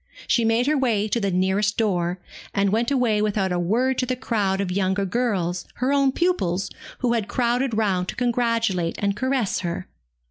She 0.25 0.43
made 0.43 0.65
her 0.65 0.75
way 0.75 1.07
to 1.07 1.19
the 1.19 1.29
nearest 1.29 1.77
door, 1.77 2.17
and 2.55 2.71
went 2.71 2.89
away 2.89 3.21
without 3.21 3.51
a 3.51 3.59
word 3.59 3.99
to 3.99 4.07
the 4.07 4.15
crowd 4.15 4.59
of 4.59 4.71
younger 4.71 5.05
girls, 5.05 5.67
her 5.75 5.93
own 5.93 6.11
pupils, 6.11 6.71
who 7.01 7.13
had 7.13 7.27
crowded 7.27 7.75
round 7.77 8.07
to 8.07 8.15
congratulate 8.15 8.95
and 8.97 9.15
caress 9.15 9.59
her. 9.59 9.87